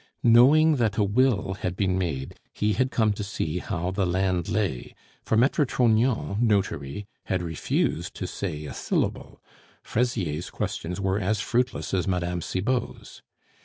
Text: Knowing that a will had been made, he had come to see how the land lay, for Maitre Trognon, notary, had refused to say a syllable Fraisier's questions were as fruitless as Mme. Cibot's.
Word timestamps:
Knowing 0.23 0.77
that 0.77 0.97
a 0.97 1.03
will 1.03 1.53
had 1.61 1.75
been 1.75 1.95
made, 1.95 2.33
he 2.51 2.73
had 2.73 2.89
come 2.89 3.13
to 3.13 3.23
see 3.23 3.59
how 3.59 3.91
the 3.91 4.03
land 4.03 4.49
lay, 4.49 4.95
for 5.23 5.37
Maitre 5.37 5.63
Trognon, 5.63 6.41
notary, 6.41 7.05
had 7.25 7.43
refused 7.43 8.15
to 8.15 8.25
say 8.25 8.65
a 8.65 8.73
syllable 8.73 9.39
Fraisier's 9.83 10.49
questions 10.49 10.99
were 10.99 11.19
as 11.19 11.39
fruitless 11.39 11.93
as 11.93 12.07
Mme. 12.07 12.39
Cibot's. 12.41 13.21